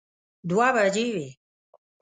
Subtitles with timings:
[0.49, 1.27] دوه بجې وې.